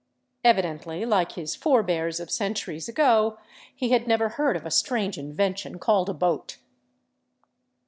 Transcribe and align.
Evidently, 0.43 1.05
like 1.05 1.33
his 1.33 1.55
forebears 1.55 2.19
of 2.19 2.31
centuries 2.31 2.89
ago, 2.89 3.37
he 3.75 3.91
had 3.91 4.07
never 4.07 4.29
heard 4.29 4.57
of 4.57 4.65
a 4.65 4.71
strange 4.71 5.15
invention 5.15 5.77
called 5.77 6.09
a 6.09 6.13
boat. 6.15 6.57